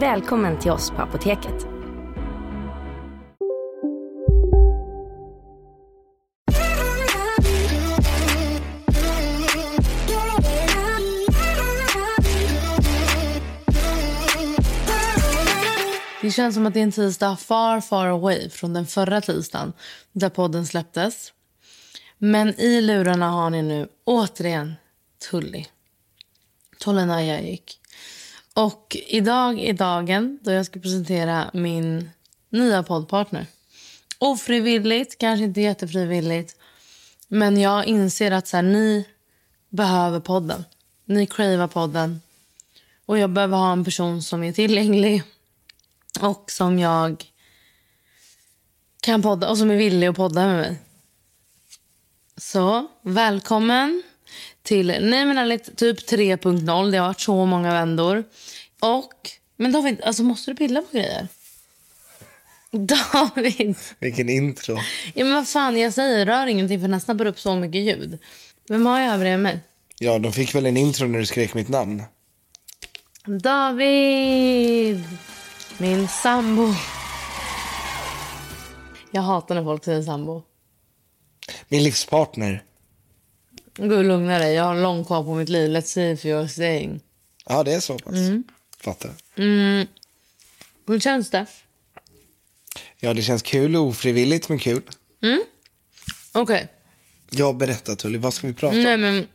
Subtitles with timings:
[0.00, 1.66] Välkommen till oss på Apoteket.
[16.22, 19.72] Det känns som att det är en tisdag far, far away från den förra tisdagen
[20.12, 21.32] där podden släpptes.
[22.18, 24.74] Men i lurarna har ni nu återigen
[25.30, 25.64] Tully.
[26.78, 27.77] Tolenaya gick.
[28.58, 32.10] Och idag är dagen då jag ska presentera min
[32.48, 33.46] nya poddpartner.
[34.18, 36.56] Ofrivilligt, kanske inte jättefrivilligt.
[37.28, 39.08] Men jag inser att så här, ni
[39.68, 40.64] behöver podden.
[41.04, 42.20] Ni cravar podden.
[43.06, 45.22] Och jag behöver ha en person som är tillgänglig
[46.20, 47.24] och som jag
[49.00, 50.76] kan podda och som är villig att podda med mig.
[52.36, 54.02] Så välkommen
[54.68, 56.90] till Nej men ärligt, typ 3.0.
[56.90, 58.24] Det har varit så många vändor.
[58.80, 61.28] Och, men David, alltså måste du pilla på grejer?
[62.70, 63.76] David!
[63.98, 64.76] Vilken intro.
[65.14, 68.18] Ja men vad fan, jag säger rör ingenting för nästan upp så mycket ljud.
[68.68, 69.60] Vem har jag bredvid mig?
[69.98, 72.02] Ja, de fick väl en intro när du skrek mitt namn.
[73.26, 75.04] David!
[75.78, 76.74] Min sambo.
[79.10, 80.42] Jag hatar när folk säger sambo.
[81.68, 82.64] Min livspartner.
[83.78, 84.54] Gå och lugna dig.
[84.54, 85.70] Jag har långt kvar på mitt liv.
[85.70, 87.00] Let's see if you're staying.
[87.46, 88.14] Ja, det är så pass.
[88.80, 89.10] Fattar.
[90.86, 91.46] Hur känns det?
[93.00, 93.76] Ja, det känns kul.
[93.76, 94.82] Ofrivilligt, men kul.
[96.32, 96.68] Okej.
[97.30, 98.18] Jag berättar, Tully.
[98.18, 98.82] Vad ska vi prata om?
[98.82, 99.26] Nej, men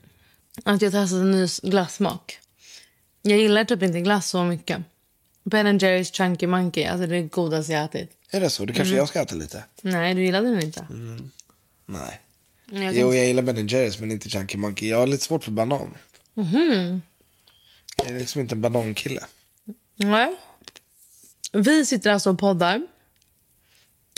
[0.63, 2.39] att jag testat en ny glassmak.
[3.21, 4.81] Jag gillar typ inte glass så mycket.
[5.43, 6.85] Ben Jerrys Chunky Monkey.
[6.85, 8.11] Alltså det är det godaste jag ätit.
[8.29, 8.65] Är det så?
[8.65, 9.63] Då kanske jag ska äta lite.
[9.81, 10.87] Nej, du gillade den inte.
[11.85, 12.19] Nej.
[12.65, 14.89] Jag Jo, jag gillar Ben Jerrys, men inte Chunky Monkey.
[14.89, 15.97] Jag har lite svårt för banan.
[17.97, 19.21] Jag är liksom inte en banankille.
[19.95, 20.35] Nej.
[21.53, 22.87] Vi sitter alltså och poddar.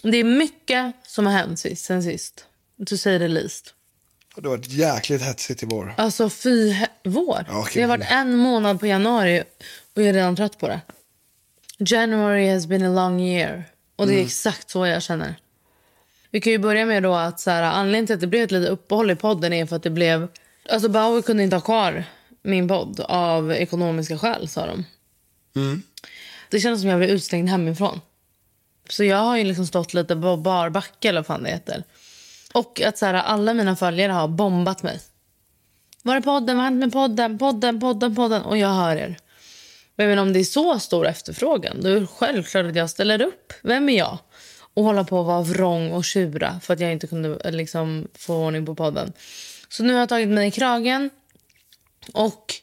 [0.03, 2.45] Det är mycket som har hänt sist, sen sist.
[2.87, 3.73] To say the least.
[4.35, 5.93] Det har varit jäkligt hetsigt i vår.
[5.97, 7.45] Alltså fy vår.
[7.47, 7.73] Ja, okej.
[7.73, 9.43] det har varit en månad på januari
[9.93, 10.81] och jag är redan trött på det.
[11.77, 13.63] January has been a long year.
[13.95, 15.35] Och det är exakt så jag känner.
[16.35, 18.51] Vi kan ju börja med då att så här, anledningen till att det blev ett
[18.51, 20.27] litet uppehåll i podden är för att det blev...
[20.69, 22.03] Alltså Bauer kunde inte ha kvar
[22.41, 24.85] min podd av ekonomiska skäl, sa de.
[26.49, 28.01] Det kändes som jag blev utslängd hemifrån.
[28.89, 31.83] Så jag har ju liksom stått lite på bar backe eller vad fan det heter.
[32.53, 34.99] Och att så här, alla mina följare har bombat mig.
[36.01, 36.57] Var är podden?
[36.57, 37.37] Vad har hänt med podden?
[37.37, 38.41] Podden, podden, podden.
[38.41, 39.17] Och jag hör er.
[39.95, 43.21] Men men om det är så stor efterfrågan, då är det självklart att jag ställer
[43.21, 43.53] upp.
[43.61, 44.17] Vem är jag?
[44.75, 48.35] Och hålla på att vara vrång och tjura för att jag inte kunde liksom, få
[48.35, 49.13] ordning på podden.
[49.69, 51.09] Så nu har jag tagit mig i kragen
[52.13, 52.53] och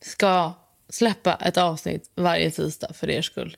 [0.00, 0.52] ska
[0.88, 3.56] släppa ett avsnitt varje tisdag för er skull.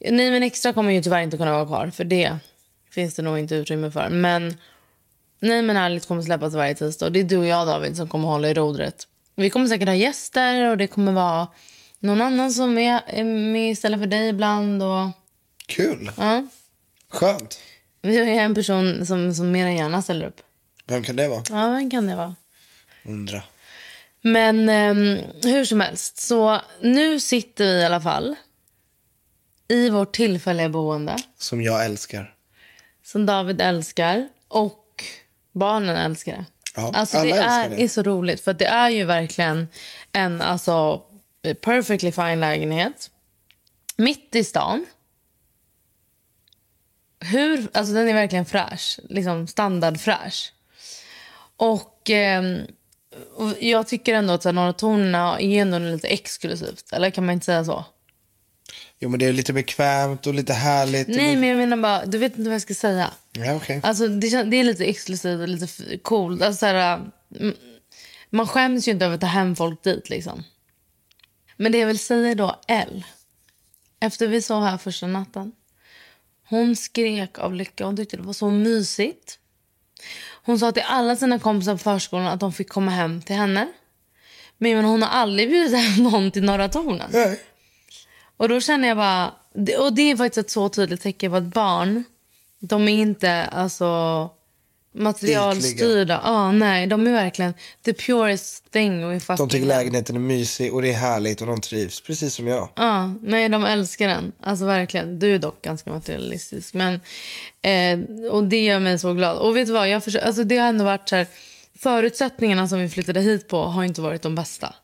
[0.00, 2.36] Nej men extra kommer ju tyvärr inte kunna vara kvar för det
[2.90, 4.08] finns det nog inte utrymme för.
[4.08, 4.54] Men
[5.40, 8.08] Nej men ärligt kommer släppas varje tisdag och det är du och jag David som
[8.08, 9.08] kommer hålla i rodret.
[9.34, 11.48] Vi kommer säkert ha gäster och det kommer vara
[11.98, 15.10] någon annan som är är med istället för dig ibland och
[15.66, 16.10] Kul.
[16.16, 16.46] ja.
[17.16, 17.60] Skönt.
[18.02, 20.40] Vi har ju en person som, som mer än gärna ställer upp.
[20.86, 21.42] Vem kan det vara?
[21.50, 22.34] Ja, vem kan det vara?
[23.04, 23.42] Undra.
[24.20, 28.34] Men ehm, hur som helst, så nu sitter vi i alla fall
[29.68, 32.34] i vårt tillfälliga boende Som jag älskar.
[33.04, 35.04] som David älskar och
[35.52, 36.44] barnen älskar det.
[36.76, 37.82] Ja, alltså, alla det älskar är, det.
[37.82, 39.68] är så roligt, för det är ju verkligen
[40.12, 41.02] en alltså,
[41.60, 43.10] perfectly fine lägenhet.
[43.96, 44.86] Mitt i stan.
[47.26, 50.52] Hur, alltså den är verkligen fräsch, liksom standardfräsch.
[51.56, 52.60] Och, ehm,
[53.34, 56.92] och jag tycker ändå att Norra Torna är ändå lite exklusivt.
[56.92, 57.84] Eller kan man inte säga så?
[58.98, 61.08] Jo, men det är lite bekvämt och lite härligt.
[61.08, 63.10] Nej, men jag menar bara, du vet inte vad jag ska säga.
[63.32, 63.80] Ja, okej.
[63.82, 66.42] Alltså, det, det är lite exklusivt och lite coolt.
[66.42, 67.54] Alltså, så här, mm,
[68.30, 70.10] man skäms ju inte över att ta hem folk dit.
[70.10, 70.44] Liksom.
[71.56, 73.04] Men det jag vill säga då, L.
[74.00, 75.52] Efter vi sov här första natten.
[76.48, 77.84] Hon skrek av lycka.
[77.84, 79.38] Hon tyckte det var så mysigt.
[80.42, 83.68] Hon sa till alla sina kompisar på förskolan att de fick komma hem till henne.
[84.58, 87.10] Men, hon har aldrig bjudit hem någon till Norra Tornen.
[87.12, 87.40] Nej.
[88.36, 89.34] Och då känner jag bara...
[89.78, 92.04] Och det är faktiskt ett så tydligt tecken på att barn,
[92.58, 94.30] de är inte alltså
[94.96, 96.20] materialstyrda.
[96.24, 97.54] Ja, nej, de är verkligen
[97.84, 99.08] the purest thing.
[99.08, 102.00] We De tycker lägenheten är mysig och det är härligt och de trivs.
[102.00, 102.68] Precis som jag.
[102.76, 104.32] Ja, nej, de älskar den.
[104.42, 105.18] Alltså verkligen.
[105.18, 106.74] Du är dock ganska materialistisk.
[106.74, 106.94] Men,
[107.62, 109.36] eh, och det gör mig så glad.
[109.38, 109.88] Och vet du vad?
[109.88, 111.26] Jag försö- alltså, det har ändå varit så här,
[111.78, 114.74] förutsättningarna som vi flyttade hit på har inte varit de bästa.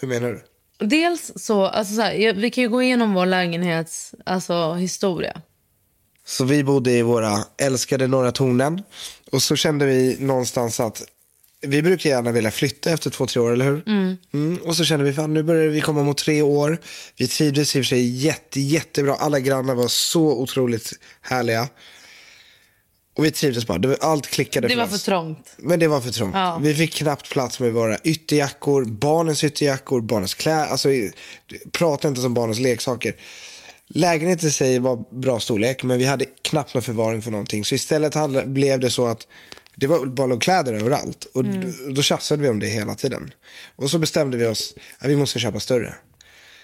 [0.00, 0.42] Hur menar du?
[0.86, 5.40] Dels så, alltså så här, vi kan ju gå igenom vår lägenhets alltså, historia.
[6.26, 8.82] Så vi bodde i våra älskade Norra Tornen.
[9.32, 11.02] Och så kände vi någonstans att
[11.60, 13.82] vi brukar gärna vilja flytta efter två, tre år, eller hur?
[14.32, 14.58] Mm.
[14.64, 16.78] Och så kände vi, fan nu börjar vi komma mot tre år.
[17.16, 19.14] Vi trivdes i och för sig jätte, jättebra.
[19.14, 21.68] Alla grannar var så otroligt härliga.
[23.16, 23.78] Och vi trivdes bara.
[23.78, 24.90] Var, allt klickade Det för var oss.
[24.90, 25.52] för trångt.
[25.56, 26.34] Men det var för trångt.
[26.34, 26.58] Ja.
[26.62, 30.66] Vi fick knappt plats med våra ytterjackor, barnens ytterjackor, barnens kläder.
[30.66, 30.88] Alltså,
[31.72, 33.14] prata inte som barnens leksaker.
[33.88, 37.64] Lägenheten i sig var bra storlek, men vi hade knappt någon förvaring för någonting.
[37.64, 39.26] Så istället hade, blev det så att
[39.76, 41.24] det var bara kläder överallt.
[41.34, 41.94] Och Mm.
[41.94, 43.34] då, tjafsade vi om det hela tiden.
[43.76, 45.94] Och så bestämde vi oss att vi måste köpa större.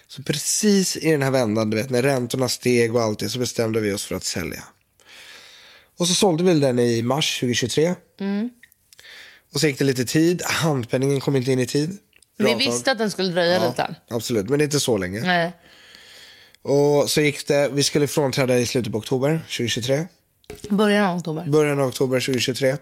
[0.09, 3.39] Så precis i den här vändan, du vet, när räntorna steg och allt det, så
[3.39, 4.65] bestämde vi oss för att sälja.
[5.99, 7.95] Och så sålde vi den i mars 2023.
[9.55, 10.43] Och så gick det lite tid.
[10.45, 11.99] Handpenningen kom inte in i tid.
[12.37, 13.95] Vi visste att den skulle dröja lite.
[14.11, 15.21] Absolut, men inte så länge.
[15.21, 15.53] Nej.
[16.63, 20.07] Och så gick det, vi skulle frånträda i slutet på oktober 2023.
[20.69, 21.45] Början av oktober.
[21.47, 22.77] Början av oktober 2023.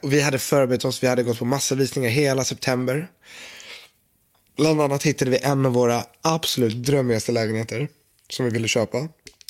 [0.00, 3.08] Och vi hade förberett oss, vi hade gått på massa visningar hela september.
[4.56, 7.88] Bland annat hittade vi en av våra absolut drömmigaste lägenheter
[8.30, 9.08] som vi ville köpa.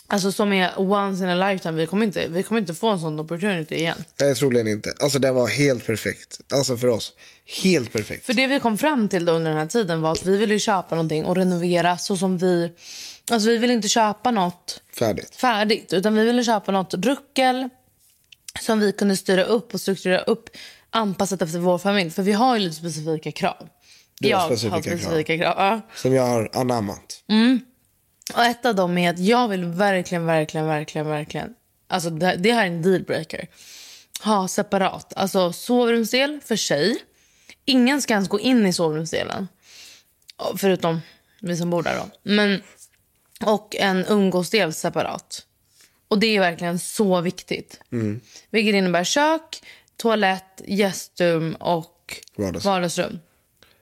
[0.08, 1.78] Alltså som är once in a lifetime.
[1.78, 4.04] Vi kommer inte, vi kommer inte få en sån opportunity igen.
[4.20, 4.92] Nej, troligen inte.
[5.00, 6.40] Alltså den var helt perfekt.
[6.52, 7.12] Alltså för oss.
[7.62, 8.26] Helt perfekt.
[8.26, 10.94] För det vi kom fram till under den här tiden var att vi ville köpa
[10.94, 12.72] någonting och renovera så som vi...
[13.30, 15.36] Alltså vi ville inte köpa något Färdigt.
[15.36, 17.68] färdigt utan vi ville köpa något ruckel
[18.60, 20.48] som vi kunde styra upp och strukturera upp
[20.90, 22.10] anpassat efter vår familj.
[22.10, 23.68] För vi har ju lite specifika krav.
[24.20, 24.98] Du har jag specifika har krav.
[24.98, 25.54] specifika krav.
[25.56, 25.80] Ja.
[25.94, 27.22] Som jag har anammat.
[28.34, 31.54] Och ett av dem är att jag vill verkligen, verkligen, verkligen, verkligen...
[31.88, 33.48] Alltså det, det här är en dealbreaker.
[34.24, 35.12] Ha separat.
[35.16, 36.96] Alltså sovrumsdel för sig.
[37.64, 39.48] Ingen ska ens gå in i sovrumsdelen.
[40.56, 41.00] Förutom
[41.40, 42.10] vi som bor där då.
[42.22, 42.62] Men,
[43.44, 45.42] och en umgåsdel separat.
[46.08, 47.80] Och det är verkligen så viktigt.
[47.92, 48.20] Mm.
[48.50, 49.62] Vilket innebär kök,
[49.96, 52.72] toalett, gästrum och Vardagsrum.
[52.72, 53.18] vardagsrum.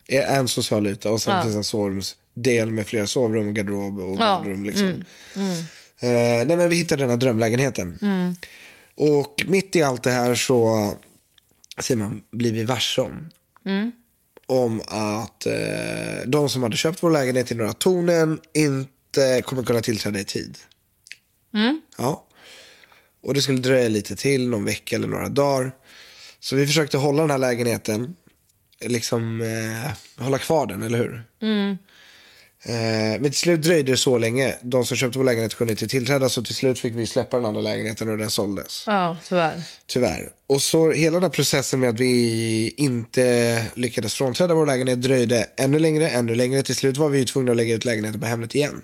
[0.08, 1.42] En social yta och sen Ja.
[1.42, 4.10] finns en sovrumsdel med flera sovrum, garderob och Ja.
[4.10, 4.18] Mm.
[4.18, 4.64] badrum.
[4.64, 5.04] Liksom.
[6.00, 7.98] Eh, nej, men vi hittade den här drömlägenheten.
[8.96, 10.92] Och mitt i allt det här så
[11.78, 13.30] säger man, blir vi varse om.
[13.66, 13.92] Mm.
[14.46, 15.52] Om att eh,
[16.26, 18.90] de som hade köpt vår lägenhet i Norra Tornen inte
[19.44, 20.58] kommer kunna tillträda i tid.
[21.54, 21.80] Mm.
[21.98, 22.26] Ja.
[23.22, 25.72] Och det skulle dröja lite till, någon vecka eller några dagar.
[26.40, 28.16] Så vi försökte hålla den här lägenheten,
[28.80, 31.24] liksom eh, hålla kvar den, eller hur?
[32.66, 34.54] Eh, men till slut dröjde det så länge.
[34.62, 37.46] De som köpte vår lägenhet kunde inte tillträda så till slut fick vi släppa den
[37.46, 38.84] andra lägenheten och den såldes.
[38.86, 39.62] Ja, tyvärr.
[39.86, 40.28] Tyvärr.
[40.46, 45.46] Och så hela den här processen med att vi inte lyckades frånträda vår lägenhet dröjde
[45.56, 46.62] ännu längre, ännu längre.
[46.62, 48.82] Till slut var vi tvungna att lägga ut lägenheten på Hemnet igen.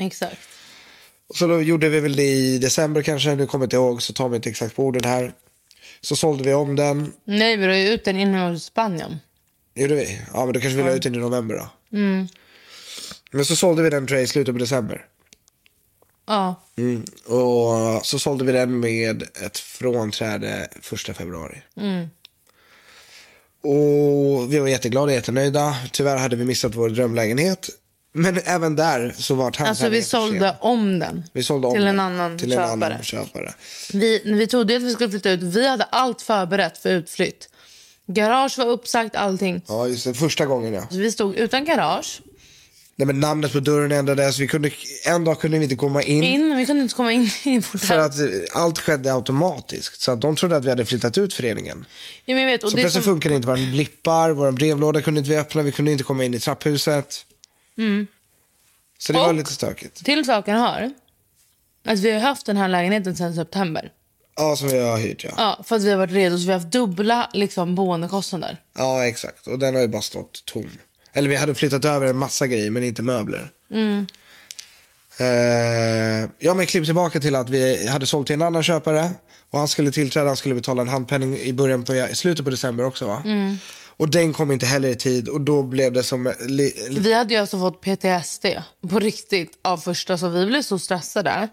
[0.00, 0.38] Exakt.
[1.28, 4.02] Och så då gjorde vi väl det i december kanske, nu kommer jag inte ihåg,
[4.02, 5.32] så tar vi inte exakt på orden här.
[6.00, 7.12] Så sålde vi om den.
[7.24, 9.18] Nej, vi la ju ut den hos Spanien.
[9.74, 10.20] Gjorde vi?
[10.34, 11.68] Ja, men då kanske vi la ut den i november då.
[13.30, 15.06] Men så sålde vi den tror jag, i slutet på december.
[16.26, 16.62] Ja.
[16.76, 17.04] Mm.
[17.26, 21.62] Och så sålde vi den med ett frånträde första februari.
[23.62, 25.76] Och vi var jätteglada, jättenöjda.
[25.92, 27.68] Tyvärr hade vi missat vår drömlägenhet.
[28.18, 31.24] Men även där så var Alltså handpenningen vi sålde om den.
[31.32, 32.72] vi sålde om till en annan till en köpare.
[32.72, 33.54] annan köpare.
[33.92, 37.48] Vi, vi trodde att vi skulle flytta ut, vi hade allt förberett för utflytt.
[38.06, 39.62] Garage var uppsagt, allting.
[39.68, 40.14] Ja, just det.
[40.14, 40.82] Första gången ja.
[40.90, 42.20] Så vi stod utan garage.
[42.96, 44.38] Nej, men namnet på dörren ändrades.
[44.38, 44.70] Vi kunde,
[45.06, 46.22] en dag kunde vi inte komma in.
[46.22, 48.14] In, vi kunde inte komma in i vårt För att
[48.54, 50.00] allt skedde automatiskt.
[50.00, 51.84] Så att de trodde att vi hade flyttat ut föreningen.
[52.24, 55.18] Ja, men vet, och Så det plötsligt som, funkade inte våra blippar, våra brevlåda kunde
[55.18, 57.24] inte vi öppna, vi kunde inte komma in i trapphuset.
[58.98, 60.04] Så det var Och- lite stökigt.
[60.04, 60.90] Till saken hör
[61.86, 63.92] att vi har haft den här lägenheten sedan september.
[64.36, 65.30] Ja, som vi har hyrt ja.
[65.36, 68.56] Ja, för att vi har varit redo så vi har haft dubbla liksom, boendekostnader.
[68.78, 69.46] Ja, exakt.
[69.46, 70.70] Och den har ju bara stått tom.
[71.12, 73.50] Eller vi hade flyttat över en massa grejer, men inte möbler.
[75.20, 79.10] Eh, ja, men klipp tillbaka till att vi hade sålt till en annan köpare.
[79.50, 82.50] Och han skulle tillträda, han skulle betala en handpenning i början på, i slutet på
[82.50, 83.22] december också va?
[84.00, 86.32] Och den kom inte heller i tid och då blev det som...
[86.46, 88.46] Li, Vi hade ju alltså fått PTSD
[88.90, 91.48] på riktigt av första så vi blev så stressade.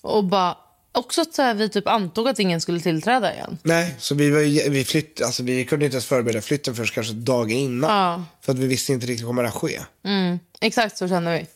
[0.00, 0.56] Och bara,
[0.92, 3.58] också att så här, vi typ antog att ingen skulle tillträda igen.
[3.62, 6.88] nej, så vi, var, ju- vi, flytt, alltså, vi kunde inte ens förbereda flytten förrän
[6.88, 7.90] kanske dagen innan.
[7.90, 8.24] Ja.
[8.40, 9.80] För att vi visste inte riktigt kommer det att ske.
[10.04, 11.46] Mm, exakt så kände vi.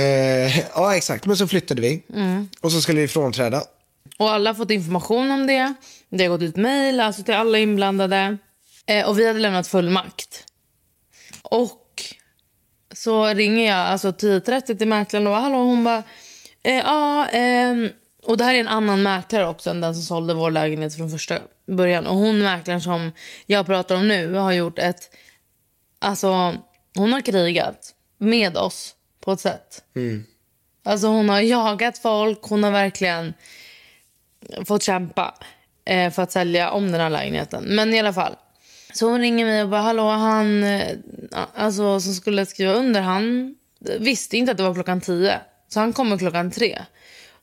[0.00, 1.26] Eh, ja, exakt.
[1.26, 2.02] Men så flyttade vi.
[2.60, 3.62] Och så skulle vi frånträda.
[4.18, 5.74] Och alla har fått information om det.
[6.10, 8.38] Det har gått ut mejl alltså till alla inblandade.
[8.86, 10.44] Eh, och vi hade lämnat fullmakt.
[11.42, 12.02] Och
[12.94, 16.02] så ringer jag alltså 10.30 till mäklaren och bara, hallå hon bara
[16.62, 17.90] eh, ja ehm,
[18.22, 21.10] och det här är en annan mäklare också än den som sålde vår lägenhet från
[21.10, 22.06] första början.
[22.06, 23.12] Och hon mäklaren som
[23.46, 25.16] jag pratar om nu har gjort ett
[25.98, 26.54] alltså
[26.94, 29.84] hon har krigat med oss på ett sätt.
[30.84, 33.34] Alltså hon har jagat folk, hon har verkligen
[34.66, 35.34] fått kämpa
[35.84, 37.64] eh, för att sälja om den här lägenheten.
[37.64, 38.36] Men i alla fall.
[38.94, 40.96] Så hon ringer mig och bara, hallå han eh,
[41.54, 43.54] alltså, som skulle skriva under, han
[43.98, 45.40] visste inte att det var klockan tio.
[45.68, 46.82] Så han kommer klockan tre.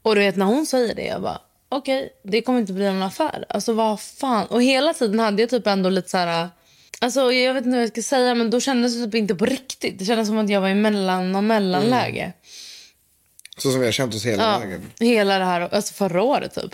[0.01, 3.03] Och du vet när hon säger det, jag bara, okej, det kommer inte bli någon
[3.03, 3.45] affär.
[3.49, 4.45] Alltså vad fan.
[4.47, 6.49] Och hela tiden hade jag typ ändå lite så här,
[7.01, 9.45] alltså jag vet inte vad jag ska säga, men då kändes det typ inte på
[9.45, 9.99] riktigt.
[9.99, 12.33] Det kändes som att jag var i mellan och mellanläge.
[13.57, 14.81] Så som vi har känt oss hela Ja, vägen.
[14.99, 16.71] hela det här, alltså förra året typ.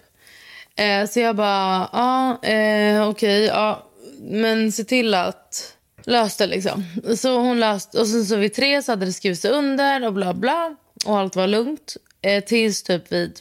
[0.76, 3.84] Eh, så jag bara, ja, eh, okej, ja,
[4.20, 6.84] men se till att lösa det liksom.
[7.18, 10.34] Så hon löste, och sen så vid tre så hade det skrivits under och bla
[10.34, 10.76] bla.
[11.06, 11.98] Och allt var lugnt.
[12.22, 13.40] Eh, tills typ vid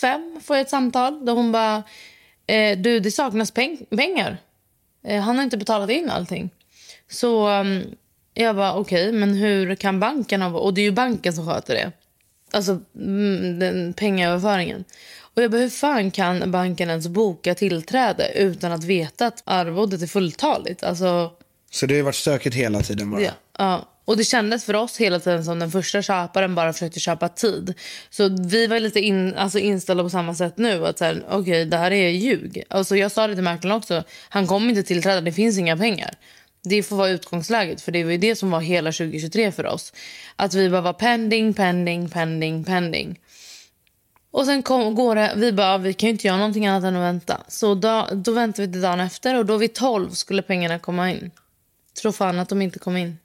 [0.00, 1.82] fem får jag ett samtal där hon bara,
[2.46, 4.38] eh, du det saknas peng- pengar.
[5.04, 6.50] Eh, han har inte betalat in allting.
[7.10, 7.82] Så um,
[8.34, 10.58] jag bara, okej, men hur kan banken ha...
[10.58, 11.92] Och det är ju banken som sköter det.
[12.50, 14.84] Alltså mm, den pengaöverföringen.
[15.36, 20.02] Och jag bara, hur fan kan banken ens boka tillträde utan att veta att arvodet
[20.02, 20.82] är fulltaligt?
[20.82, 21.32] Alltså,
[21.70, 23.20] Så det har varit stökigt hela tiden bara.
[23.20, 23.30] ja.
[23.58, 23.88] ja.
[24.04, 27.74] Och det kändes för oss hela tiden som den första köparen bara försökte köpa tid.
[28.10, 30.86] Så vi var lite in, alltså inställda på samma sätt nu.
[30.86, 32.62] Att så här, okej, det här är ljug.
[32.68, 34.04] Alltså jag sa det till mäklaren också.
[34.28, 36.14] Han kommer inte tillträda, det finns inga pengar.
[36.64, 39.92] Det får vara utgångsläget, för det var ju det som var hela 2023 för oss.
[40.36, 43.18] Att vi bara var pending, pending, pending, pending.
[44.32, 46.96] Och sen kom, går det, vi bara, vi kan ju inte göra någonting annat än
[46.96, 47.40] att vänta.
[47.48, 51.10] Så då, då väntar vi till dagen efter och då vid 12 skulle pengarna komma
[51.10, 51.30] in.
[52.00, 53.18] Tror fan att de inte kom in.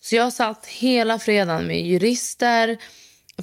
[0.00, 2.78] Så jag satt hela fredagen med jurister.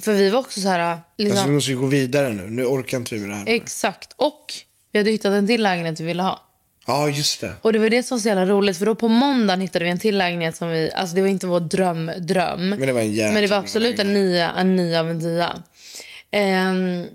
[0.00, 0.98] För vi var också så här...
[1.18, 2.50] Liksom, Alltså, vi måste ju gå vidare nu.
[2.50, 3.44] Nu orkar inte vi med det här.
[3.46, 4.12] Exakt.
[4.16, 4.54] Och
[4.92, 6.40] vi hade hittat en till lägenhet vi ville ha.
[6.86, 7.52] Ja, just det.
[7.62, 8.78] Och det var det som var så jävla roligt.
[8.78, 10.90] För då på måndagen hittade vi en till lägenhet som vi...
[10.92, 12.68] Alltså det var inte vår dröm, dröm.
[12.68, 15.20] Men det var en jäkla Men det var absolut en nia, en nia av en
[15.20, 15.62] tia.
[16.30, 17.06] Ehm,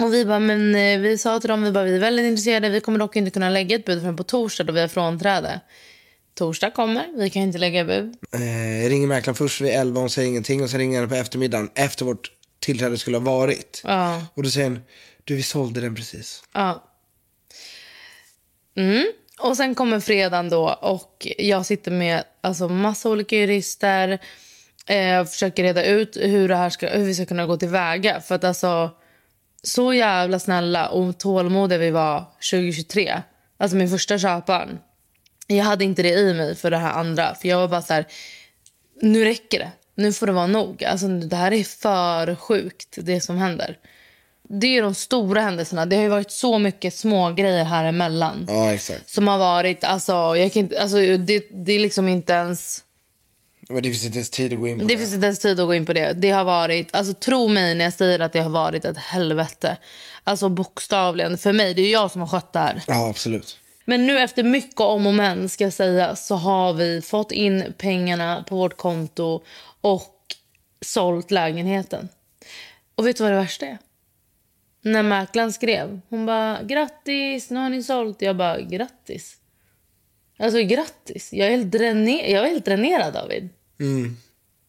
[0.00, 2.68] och vi bara, men eh, vi sa till dem, vi bara, vi är väldigt intresserade.
[2.68, 5.60] Vi kommer dock inte kunna lägga ett bud förrän på torsdag då vi har frånträde.
[6.34, 8.16] Torsdag kommer, vi kan inte lägga bud.
[8.32, 10.62] Eh, ringer mäklaren först vid 11 och säger ingenting.
[10.62, 13.82] Och sen ringer han på eftermiddagen efter vårt tillträde skulle ha varit.
[13.84, 14.26] Ja.
[14.34, 14.80] Och då säger han,
[15.24, 16.42] du vi sålde den precis.
[16.52, 16.84] Ja.
[18.76, 19.12] Mm.
[19.38, 24.20] Och sen kommer fredagen då och jag sitter med alltså, massa olika jurister
[24.86, 28.20] eh, försöker reda ut hur, det här ska, hur vi ska kunna gå tillväga.
[28.20, 28.90] För att alltså,
[29.62, 33.22] så jävla snälla och tålmodiga vi var 2023.
[33.58, 34.78] Alltså min första köparen.
[35.46, 37.34] Jag hade inte det i mig för det här andra.
[37.34, 38.06] För jag var bara så här,
[39.02, 39.70] nu räcker det.
[39.94, 40.84] Nu får det vara nog.
[40.84, 43.78] Alltså, det här är för sjukt, det som händer.
[44.48, 45.86] Det är de stora händelserna.
[45.86, 48.46] Det har ju varit så mycket små grejer här emellan.
[48.48, 49.10] Ja, exakt.
[49.10, 52.84] Som har varit, alltså, jag kan inte, alltså det, det är liksom inte ens...
[53.70, 54.98] Men det finns inte ens tid att gå in på Det det.
[54.98, 56.12] finns inte ens tid att gå in på det.
[56.12, 59.76] Det har varit, alltså tro mig när jag säger att det har varit ett helvete.
[60.24, 61.38] Alltså bokstavligen.
[61.38, 62.82] För mig, det är jag som har skött det här.
[62.86, 63.58] Ja, absolut.
[63.84, 67.72] Men nu efter mycket om och men ska jag säga så har vi fått in
[67.78, 69.42] pengarna på vårt konto
[69.80, 70.16] och
[70.84, 72.08] sålt lägenheten.
[72.94, 73.78] Och vet du vad det värsta är?
[74.82, 78.22] När mäklaren skrev, hon bara grattis, nu har ni sålt.
[78.22, 79.36] Jag bara grattis.
[80.38, 81.32] Alltså grattis.
[81.32, 83.48] Jag är helt, dräner- jag är helt dränerad David.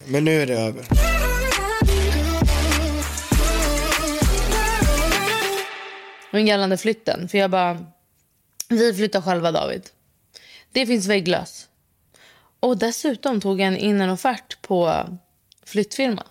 [0.06, 0.86] Men nu är det över.
[6.32, 7.86] Men gällande flytten, för jag bara...
[8.70, 9.90] Vi flyttar själva, David.
[10.72, 11.68] Det finns vägglös.
[12.60, 15.06] Och dessutom tog jag in en offert på
[15.66, 16.24] flyttfirma.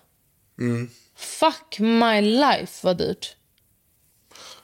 [0.61, 0.91] Mm.
[1.17, 3.37] Fuck my life vad dyrt.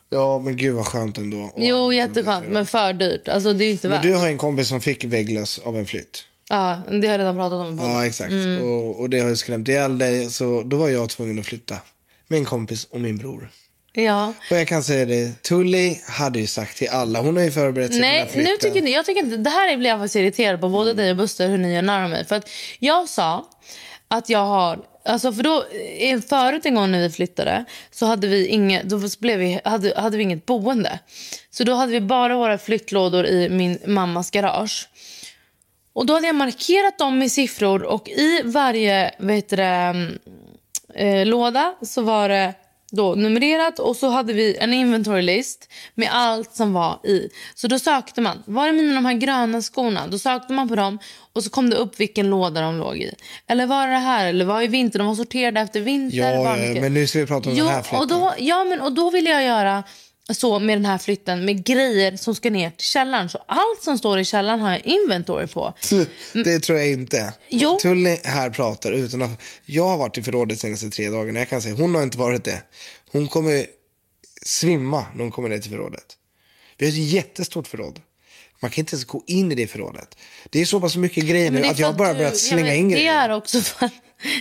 [0.08, 1.52] Ja, men gud vad skönt ändå.
[1.56, 3.28] Jo, jätteskönt, men för dyrt.
[3.28, 4.02] Alltså det är inte Men värt.
[4.02, 6.24] du har en kompis som fick vägglöss av en flytt.
[6.48, 7.78] Ja, det har jag redan pratat om.
[7.78, 8.30] Ja, exakt.
[8.30, 8.62] Mm.
[8.62, 10.30] Och, och det har ju skrämt ihjäl dig.
[10.30, 11.76] Så då var jag tvungen att flytta.
[12.28, 13.50] Med en kompis och min bror.
[13.92, 14.32] Ja.
[14.50, 17.90] Och jag kan säga det, Tully hade ju sagt till alla, hon har ju förberett
[17.90, 20.60] sig Nej, för nu tycker inte, jag tycker inte, det här blir jag faktiskt irriterad
[20.60, 22.24] på både dig och Buster hur ni gör narr mig.
[22.24, 23.48] För att jag sa
[24.08, 25.64] att jag har, alltså för då,
[26.28, 30.16] förut en gång när vi flyttade så hade vi inget, då blev vi, hade, hade
[30.16, 30.98] vi inget boende.
[31.50, 34.88] Så då hade vi bara våra flyttlådor i min mammas garage.
[35.96, 40.08] Och då hade jag markerat dem med siffror och i varje vet det,
[40.94, 42.54] eh, låda så var det
[42.90, 47.28] då numrerat och så hade vi en inventory list med allt som var i.
[47.54, 50.06] Så då sökte man, var är mina de här gröna skorna?
[50.06, 50.98] Då sökte man på dem
[51.32, 53.12] och så kom det upp vilken låda de låg i.
[53.46, 54.26] Eller var är det här?
[54.26, 54.98] Eller var är vinter?
[54.98, 56.16] De var sorterade efter vinter.
[56.16, 58.80] Ja, ja, men nu ska vi prata om jo, den här och då, ja, men
[58.80, 59.84] och då vill jag göra
[60.34, 63.28] så med den här flytten med grejer som ska ner till källaren.
[63.28, 65.74] Så allt som står i källaren har jag inventory på.
[66.44, 67.34] Det tror jag inte.
[67.48, 67.78] Jo.
[67.82, 69.42] Tully här pratar utan att...
[69.64, 71.38] Jag har varit i förrådet senaste tre dagarna.
[71.38, 72.62] Jag kan säga, hon har inte varit det.
[73.12, 73.66] Hon kommer
[74.42, 76.16] svimma när hon kommer ner till förrådet.
[76.78, 78.00] Vi har ett jättestort förråd.
[78.60, 80.16] Man kan inte ens gå in i det förrådet.
[80.50, 82.88] Det är så pass mycket grejer nu det att jag bara börjat slänga ja, in
[82.88, 83.28] Det grejer.
[83.28, 83.90] är också för...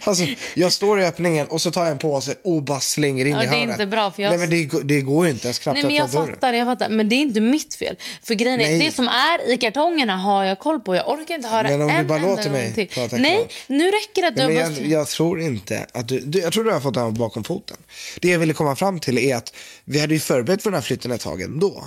[0.04, 3.32] Alltså, jag står i öppningen och så tar jag en påse och bara slänger in
[3.32, 3.74] Ja, i det är hörnet.
[3.74, 5.96] inte bra, för jag- Nej, men det, går- det går ju inte knappt Nej, men
[5.96, 6.90] jag fattar, jag fattar.
[6.90, 7.96] Men det är inte mitt fel.
[8.24, 10.96] För grejen är, det som är i kartongerna har jag koll på.
[10.96, 14.28] Jag orkar inte höra Men om du bara låter mig prata Nej, nu räcker det
[14.28, 16.40] att du Nej, jag, jag tror inte att du, du...
[16.40, 17.78] Jag tror du har fått det här bakom foten.
[18.22, 19.54] Det jag ville komma fram till är att
[19.86, 21.86] vi hade ju förberett för den här flytten ett tag ändå.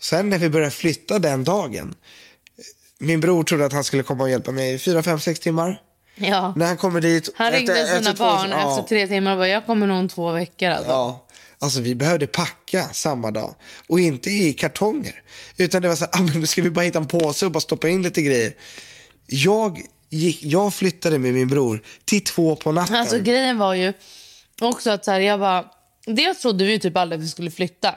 [0.00, 1.94] Sen när vi började flytta den dagen.
[2.98, 5.80] Min bror trodde att han skulle komma och hjälpa mig i fyra, fem, sex timmar.
[6.18, 6.52] Ja.
[6.56, 7.30] När han kommer dit...
[7.36, 10.08] Han ringde sina två- barn ja, efter tre timmar och bara, jag kommer nog om
[10.08, 10.68] två veckor.
[10.68, 10.90] Alltså.
[10.90, 11.24] Ja.
[11.58, 13.54] Alltså vi behövde packa samma dag.
[13.88, 15.22] Och inte i kartonger.
[15.56, 17.60] Utan det var så här, ah, men ska vi bara hitta en påse och bara
[17.60, 18.52] stoppa in lite grejer.
[19.26, 22.96] Jag, gick, jag flyttade med min bror till två på natten.
[22.96, 23.92] Alltså grejen var ju
[24.60, 25.64] också att så här, jag bara...
[26.14, 27.94] Dels trodde vi typ aldrig att vi skulle flytta.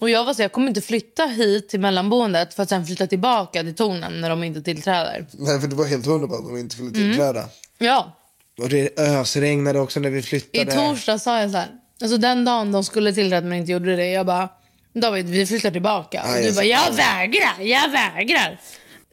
[0.00, 3.06] Och jag var så jag kommer inte flytta hit till mellanboendet för att sen flytta
[3.06, 5.26] tillbaka till tornen när de inte tillträder.
[5.32, 7.00] Nej, för det var helt hundra på att de inte skulle Mm.
[7.10, 7.48] tillträda.
[7.78, 8.16] Ja,
[8.58, 10.72] Och det ösregnade också när vi i flyttade.
[10.72, 11.68] torsdag sa jag så här.
[12.02, 14.06] Alltså den dagen de skulle tillträda men inte gjorde det.
[14.10, 14.48] Jag bara,
[14.92, 16.22] David vi flyttar tillbaka.
[16.26, 18.60] Ja, och du bara, jag vägrar, jag vägrar.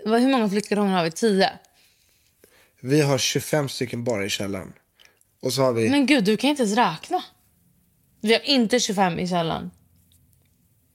[0.05, 1.11] Hur många flyttkartonger har vi?
[1.11, 1.49] Tio?
[2.81, 4.73] Vi har 25 stycken bara i källaren.
[5.41, 5.89] Och så har vi...
[5.89, 7.23] Men gud, du kan inte ens räkna.
[8.21, 9.71] Vi har inte 25 i källaren.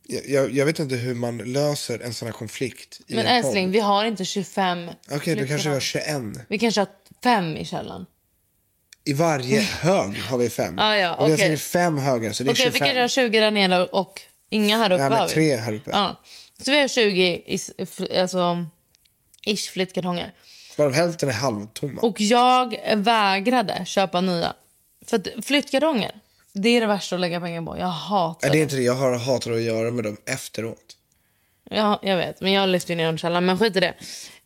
[0.06, 3.00] Jag, jag, jag vet inte hur man löser en sån här konflikt.
[3.06, 3.72] I Men en älskling, podd.
[3.72, 6.34] vi har inte 25 Okej, då kanske vi har flyttkartonger.
[6.34, 6.46] 21.
[6.48, 6.88] Vi kanske har
[7.22, 8.06] fem i källaren.
[9.04, 10.74] I varje hög har vi fem.
[10.78, 11.46] Ah, ja, och vi har okej.
[11.48, 12.86] säkert fem högar, så det är Okej, vi 25.
[12.86, 15.02] kanske har 20 där nere och inga här uppe.
[15.02, 15.28] Nej, men vi.
[15.34, 15.90] tre här uppe.
[15.90, 16.20] Ja.
[16.62, 17.70] Så vi har 20 is,
[18.20, 18.66] alltså,
[19.46, 20.32] ish flyttkartonger.
[20.76, 22.00] Varav hälften är halvtomma.
[22.00, 24.54] Och jag vägrade köpa nya.
[25.06, 26.12] För att flyttkartonger,
[26.54, 27.78] det är det värsta att lägga pengar på.
[27.78, 28.82] Jag hatar det är inte det.
[28.82, 30.96] Jag har hatar att göra med dem efteråt.
[31.70, 33.46] Ja, jag vet, men jag lyfter ner dem i källaren.
[33.46, 33.94] Men skit i det.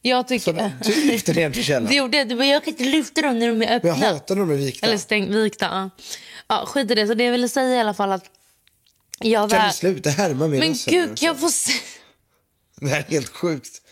[0.02, 0.72] Jag tycker...
[0.84, 1.86] Du lyfter ner till källaren.
[1.90, 2.28] Det gjorde jag.
[2.28, 3.88] Du bara, jag kan inte lyfta dem när de är Men öppna.
[3.88, 4.86] jag hatar när de är vikta.
[4.86, 5.66] Eller stäng, vikta.
[5.66, 5.90] Ja.
[6.56, 7.06] ja, skit i det.
[7.06, 8.24] Så det jag ville säga i alla fall att...
[9.20, 10.86] Jag Kan du sluta härma min Men röst?
[10.88, 11.72] gud, kan jag få se?
[12.80, 13.82] Det här är helt sjukt.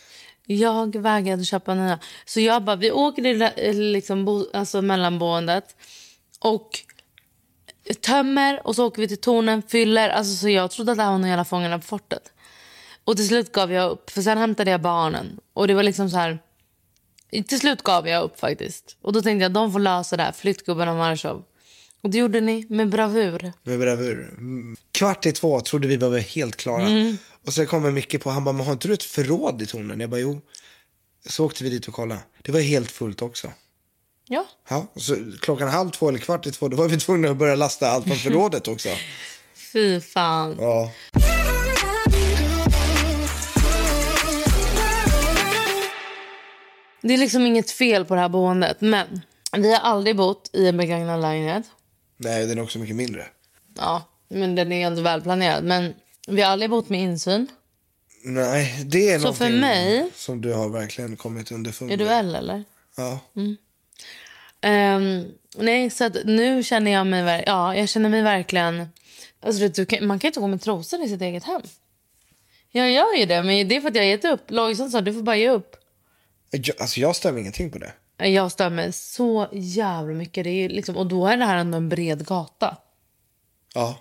[0.47, 1.99] Jag vägrade köpa nya.
[2.25, 5.65] Så jag bara, vi åker till eh, liksom, bo, alltså mellanboendet
[6.41, 6.69] och
[7.95, 10.09] tömmer och så åker vi till tornen, fyller.
[10.09, 12.33] Alltså, så jag trodde att det här var någon jävla Fångarna på fortet.
[13.05, 15.41] Och till slut gav jag upp, för sen hämtade jag barnen.
[15.53, 16.39] Och det var liksom så här...
[17.31, 18.97] Till slut gav jag upp faktiskt.
[19.03, 21.43] Och då tänkte jag, de får lösa det här, flyttgubben och Marshall.
[22.03, 23.53] Och det gjorde ni med bravur.
[23.63, 24.35] Med bravur.
[24.93, 26.87] Kvart i två trodde vi var helt klara.
[26.87, 27.19] Mm.
[27.47, 30.01] Och så kommer Micke på, han bara, men har inte du ett förråd i tornen?
[30.01, 30.41] Jag bara, jo.
[31.27, 32.21] Så åkte vi dit och kollade.
[32.43, 33.53] Det var helt fullt också.
[34.29, 34.47] Ja.
[34.69, 37.55] Ja, så klockan halv två eller kvart i två, då var vi tvungna att börja
[37.55, 38.89] lasta allt från förrådet också.
[39.73, 40.57] Fy fan.
[40.61, 40.91] Ja.
[47.03, 48.81] Det är liksom inget fel på det här boendet.
[48.81, 49.21] Men
[49.57, 51.65] vi har aldrig bott i en begagnad lägenhet.
[52.17, 53.27] Nej, den är också mycket mindre.
[53.77, 55.65] Ja, men den är ändå välplanerad.
[55.65, 55.95] Men
[56.29, 57.47] vi har aldrig bott med insyn.
[58.25, 62.19] Nej, det är Så för mig- som du har verkligen kommit underfund Är du med.
[62.19, 62.65] L eller?
[62.97, 63.19] Ja.
[64.67, 65.25] Ehm,
[65.57, 67.45] nej, så att nu känner jag mig...
[67.47, 68.89] Ja, jag känner mig verkligen...
[69.41, 71.63] Alltså, du, kan, man kan inte gå med trosor i sitt eget hem.
[72.71, 74.51] Jag gör ju det, men det är för att jag har gett upp.
[74.51, 75.77] Lojsan sa du får bara ge upp.
[76.51, 77.93] Jag, alltså jag stämmer ingenting på det.
[78.29, 80.45] Jag stör mig så jävla mycket.
[80.45, 82.77] Det är liksom, och då är det här ändå en bred gata.
[83.75, 83.99] Ja.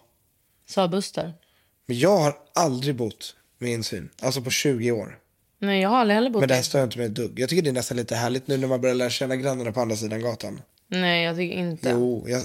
[0.65, 1.33] Sa Buster.
[1.85, 4.09] Men jag har aldrig bott med insyn.
[4.21, 5.19] Alltså på 20 år.
[5.65, 7.39] Nej, jag har aldrig heller bott Men det här stör inte mig ett dugg.
[7.39, 9.81] Jag tycker det är nästan lite härligt nu när man börjar lära känna grannarna på
[9.81, 10.61] andra sidan gatan.
[10.87, 11.89] Nej, jag tycker inte.
[11.89, 12.41] Jo, jag,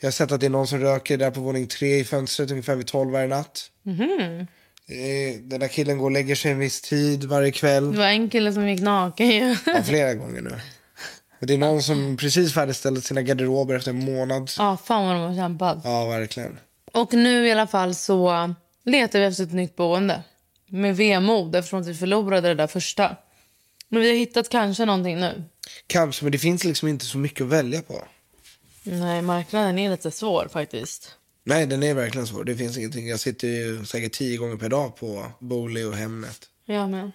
[0.00, 2.50] jag har sett att det är någon som röker där på våning tre i fönstret
[2.50, 3.70] ungefär vid 12 varje natt.
[4.88, 7.92] Eh, Den där killen går och lägger sig en viss tid varje kväll.
[7.92, 9.56] Det var en kille som gick naken ju.
[9.66, 10.50] Ja, flera gånger nu.
[11.40, 14.50] Och det är någon som precis färdigställt sina garderober efter en månad.
[14.58, 15.78] Ja, fan vad de har kämpat.
[15.84, 16.58] Ja, verkligen.
[16.92, 20.22] Och nu i alla fall så letar vi efter ett nytt boende.
[20.68, 23.16] Med vemod eftersom att vi förlorade det där första.
[23.88, 25.44] Men vi har hittat kanske någonting nu.
[25.86, 28.04] Kanske, men det finns liksom inte så mycket att välja på.
[28.82, 31.16] Nej, marknaden är lite svår faktiskt.
[31.44, 32.44] Nej, den är verkligen svår.
[32.44, 33.08] Det finns ingenting.
[33.08, 36.40] Jag sitter ju säkert tio gånger per dag på Booli och Hemnet.
[36.64, 37.12] Ja, men.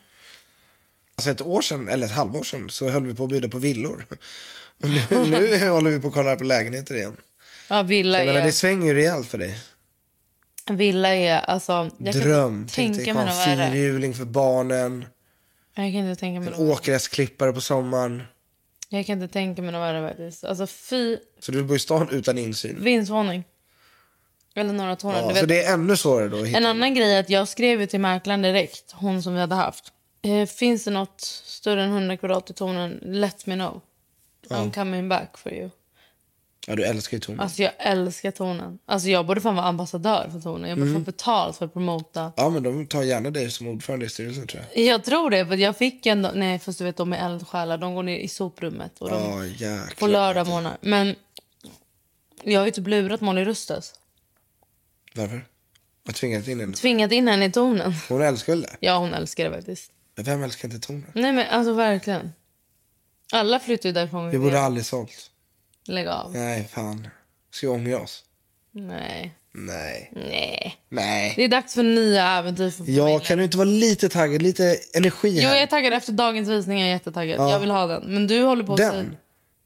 [1.15, 3.57] Alltså ett år sedan, eller ett halvår sedan, så höll vi på att bjuda på
[3.57, 4.05] villor.
[4.83, 7.17] Nu, nu håller vi på att kolla på lägenheter igen.
[7.69, 8.45] Ja, villa är...
[8.45, 9.59] det svänger ju rejält för dig.
[10.77, 11.89] Villa är alltså...
[11.97, 12.61] Jag Dröm.
[12.61, 15.05] inte Tänk tänka dig en fyrhjuling för barnen.
[15.75, 18.23] Jag kan inte tänka mig En åkgräsklippare på sommaren.
[18.89, 20.43] Jag kan inte tänka mig något värre faktiskt.
[20.43, 21.17] Alltså fy...
[21.39, 22.83] Så du bor i stan utan insyn.
[22.83, 23.43] Vindsvåning.
[24.55, 25.15] Eller några torn.
[25.15, 26.45] Ja, så det är ännu svårare då.
[26.45, 29.93] En annan grej är att jag skrev till mäklaren direkt, hon som vi hade haft.
[30.21, 33.81] Eh, finns det något större än 100 kvadrat i tonen, let me know.
[34.49, 35.69] I'm coming back for you.
[36.67, 37.39] Ja, du älskar ju tonen.
[37.39, 38.79] Alltså jag älskar tonen.
[38.85, 40.69] Alltså jag borde fan vara ambassadör för tonen.
[40.69, 41.01] Jag borde Mm.
[41.05, 42.31] få betalt för att promota.
[42.37, 44.85] Ja, men de tar gärna dig som ordförande i styrelsen tror jag.
[44.85, 46.31] Jag tror det, för jag fick ändå...
[46.35, 47.77] Nej, fast du vet, de är eldsjälar.
[47.77, 49.93] De går ner i soprummet och de Ja, jäklar.
[49.99, 50.77] på lördagmorgnar.
[50.81, 51.15] Men
[52.43, 53.93] jag har ju typ lurat Molly Rustas.
[55.15, 55.45] Varför?
[56.05, 56.73] Har tvingat in henne?
[56.73, 57.93] Tvingat in henne i tonen.
[58.09, 58.75] Hon älskar väl det?
[58.79, 59.91] Ja, hon älskar det faktiskt.
[60.15, 61.05] Men vem älskar inte tonen?
[61.15, 62.33] Nej, men alltså verkligen.
[63.33, 64.29] Alla flyttar ju därifrån.
[64.29, 65.30] Vi borde aldrig sålt.
[65.87, 66.31] Lägg av.
[66.33, 67.07] Nej, fan.
[67.51, 68.23] Ska vi ångra oss?
[68.71, 69.35] Nej.
[69.53, 70.11] Nej.
[70.15, 70.75] Nej.
[70.89, 71.33] Nej.
[71.35, 73.07] Det är dags för nya äventyr för familjen.
[73.07, 74.41] Ja, kan du inte vara lite taggad?
[74.41, 75.55] Lite energi Jo, här.
[75.55, 76.79] jag är taggad efter dagens visning.
[76.79, 77.39] Jag är jättetaggad.
[77.39, 77.51] Ja.
[77.51, 78.13] Jag vill ha den.
[78.13, 78.75] Men du håller på.
[78.75, 79.15] Den?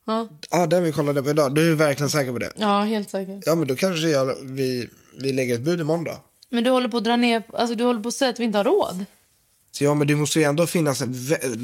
[0.06, 0.28] Ja.
[0.52, 1.56] Ja, den vi kollade på idag.
[1.56, 2.52] Du är verkligen säker på det?
[2.58, 3.42] ja, helt säker.
[3.46, 6.18] Ja, men då kanske jag, vi, vi lägger ett bud imorgon då.
[6.50, 7.44] Men du håller på att dra ner...
[7.54, 9.06] Alltså, du håller på att säga att vi inte har råd.
[9.72, 11.16] Så ja, men det måste ju ändå finnas en,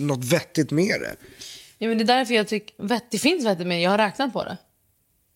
[0.07, 1.15] något vettigt med det.
[1.81, 2.83] Ja, men det är därför jag tycker...
[2.83, 4.57] Vett, det finns vett med Jag har räknat på det.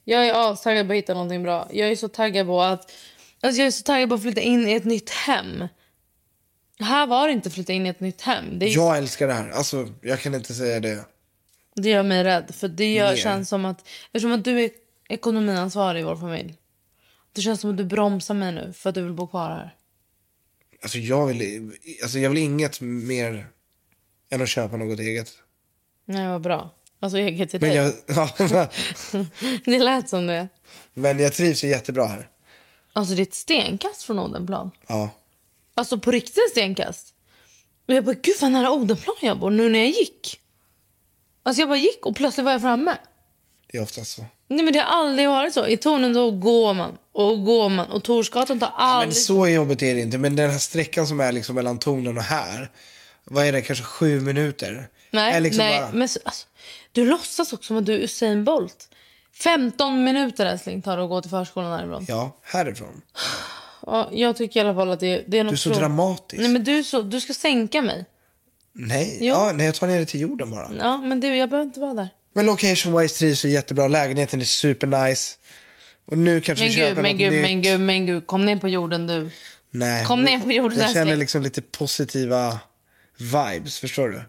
[0.04, 1.68] Jag är astaggad på att hitta någonting bra.
[1.72, 2.92] Jag är så taggad på att...
[3.42, 5.68] Alltså jag är så taggad på att flytta in i ett nytt hem.
[6.80, 8.60] Här var det inte flytta in i ett nytt hem.
[8.60, 9.50] Det, är, Jag älskar det här.
[9.50, 11.06] Alltså, jag kan inte säga det.
[11.76, 12.56] det gör mig rädd.
[12.56, 13.88] För det gör, känns som att...
[14.06, 14.70] Eftersom att du är
[15.10, 16.56] ekonomiansvarig i vår familj.
[17.34, 19.76] Det känns som att du bromsar mig nu för att du vill bo kvar här.
[20.82, 21.72] Alltså jag vill,
[22.04, 23.48] alltså jag vill inget mer
[24.30, 25.32] än att köpa något eget.
[26.06, 26.70] Nej, vad bra.
[27.00, 27.78] Alltså eget till Men dig.
[27.78, 27.94] jag,
[28.41, 28.68] ja,
[29.65, 30.48] Det lät som det.
[30.94, 32.30] men jag trivs ju jättebra här.
[32.94, 34.72] Alltså det är ett stenkast från Odenplan.
[34.88, 35.10] Ja.
[35.76, 37.08] Alltså på riktigt stenkast.
[37.88, 40.39] Och jag bara, gud vad nära Odenplan jag bor nu när jag gick.
[41.44, 42.98] Alltså jag bara gick och plötsligt var jag framme.
[43.72, 44.26] Det är oftast så.
[44.48, 45.68] Nej men det har aldrig varit så.
[45.68, 49.15] I tornen då går man och går man och Torsgatan tar Men aldrig...
[49.18, 50.18] så jobbigt är det inte.
[50.18, 52.72] Men den här sträckan som är liksom mellan tornen och här.
[53.24, 54.88] Vad är det, kanske sju minuter?
[55.12, 55.80] Nej, liksom nej.
[55.82, 56.48] bara- Men så, alltså,
[56.91, 58.89] du låtsas också som att du är Usain Bolt.
[59.34, 62.06] 15 minuter älskling tar det att gå till förskolan härifrån.
[62.08, 63.02] Ja, härifrån.
[63.86, 65.80] Ja, jag tycker i alla fall att det, det är något Du är så tro-
[65.80, 66.39] dramatisk.
[66.41, 68.06] Nej men du, så, du ska sänka mig.
[68.74, 69.28] Nej, Jo.
[69.36, 70.72] ja, nej, jag tar ner det till jorden bara.
[70.80, 72.10] Ja men du, jag behöver inte vara där.
[72.34, 73.88] Men location wise trivs vi jättebra.
[73.88, 75.36] Lägenheten är supernice.
[76.06, 77.41] Och nu kanske Men vi gud, köper men något gud, nytt.
[77.41, 78.28] men gud, men gud.
[78.28, 79.30] Kom ner på jorden du.
[79.72, 80.06] Nej.
[80.06, 82.60] Kom ner på jorden, Jag känner liksom lite positiva
[83.17, 84.21] vibes, förstår du?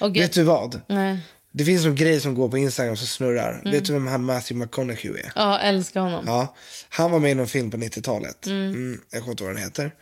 [0.00, 0.22] Okej.
[0.22, 0.80] Vet du vad?
[0.88, 1.18] Nej.
[1.52, 3.52] Det finns en grej som går på Instagram som snurrar.
[3.60, 3.72] Mm.
[3.72, 5.32] Vet du vem han Matthew McConaughey är?
[5.34, 6.24] Ja, älskar honom.
[6.26, 6.54] Ja,
[6.88, 8.46] han var med i någon film på 90-talet.
[8.46, 9.00] Mm.
[9.10, 9.92] jag kommer inte ihåg vad den heter.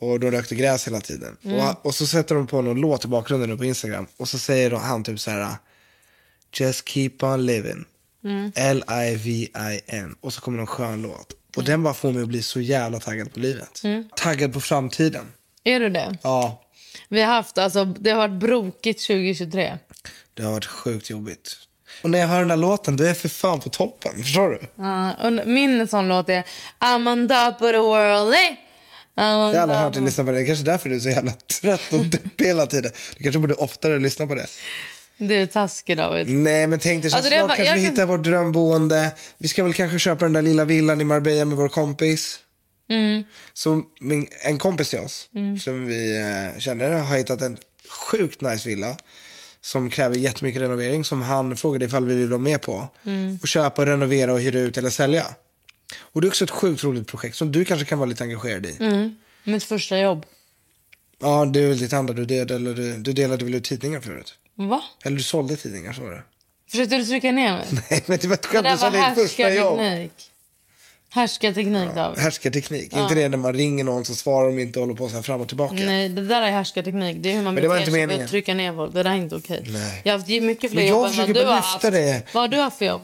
[0.00, 1.36] Och de rökte gräs hela tiden.
[1.44, 1.68] Mm.
[1.68, 4.06] Och, och så sätter de på någon låt i bakgrunden nu på Instagram.
[4.16, 5.56] Och så säger han typ så här.
[6.52, 7.84] Just keep on living.
[8.24, 8.52] Mm.
[8.54, 10.16] L-I-V-I-N.
[10.20, 11.32] Och så kommer någon skön låt.
[11.56, 13.80] Och den bara får mig att bli så jävla taggad på livet.
[13.84, 14.04] Mm.
[14.16, 15.24] Taggad på framtiden.
[15.64, 16.18] Är du det?
[16.22, 16.61] Ja,
[17.08, 19.78] Vi har haft, alltså, det har varit brokigt 2023.
[20.34, 21.54] det har varit sjukt jobbigt.
[22.02, 24.22] Och när jag hör den här låten, då är jag för fan på toppen.
[24.22, 24.60] Förstår du?
[24.76, 26.42] Ja, och min sån låt är
[26.80, 28.56] I'm on top of the world, eh?
[29.14, 30.36] Jag har aldrig hört dig lyssna på det.
[30.36, 32.92] Det är kanske därför du är så jävla trött och deppig hela tiden.
[33.16, 34.46] Du kanske borde oftare lyssna på det.
[35.16, 36.28] Du är taskig David.
[36.28, 39.10] Nej, men tänk dig så Alltså, snart kanske vi kan- hittar vårt drömboende.
[39.38, 42.38] Vi ska väl kanske köpa den där lilla villan i Marbella med vår kompis.
[42.92, 43.24] Mm.
[43.52, 45.28] Så min, en kompis till oss
[45.64, 48.96] som vi eh, känner har hittat en sjukt nice villa.
[49.60, 52.88] som kräver jättemycket renovering som han frågade ifall vi vill vara med på.
[53.06, 53.38] Mm.
[53.42, 55.26] Och köpa, renovera och hyra ut eller sälja.
[56.00, 58.66] Och det är också ett sjukt roligt projekt som du kanske kan vara lite engagerad
[58.66, 58.76] i.
[58.80, 59.16] Mm.
[59.44, 60.26] Mitt första jobb.
[61.20, 62.14] Ja, det är väl ditt andra.
[62.14, 64.34] Du delade, du delade väl ut tidningar förut?
[64.54, 64.82] Va?
[65.04, 66.22] Eller du sålde tidningar, så var det.
[66.70, 67.66] Försökte du trycka ner mig?
[67.90, 68.64] Nej, men det var ett Det skämt.
[68.64, 70.30] där Du sa var härskarteknik.
[71.14, 72.18] Härskarteknik, David.
[72.18, 72.92] Härskarteknik.
[72.96, 75.22] Inte det när man ringer någon så svarar de inte och håller på så här
[75.22, 75.74] fram och tillbaka.
[75.74, 77.16] Nej, det där är härskarteknik.
[77.20, 78.24] Det är hur man beter inte sig meningen.
[78.24, 78.92] att trycka ner folk.
[78.94, 79.64] Det där är inte okej.
[79.66, 80.00] Nej.
[80.04, 81.82] Jag har haft mycket fler jobb än vad du har haft.
[81.82, 82.22] det.
[82.32, 83.02] Vad har du haft för jobb?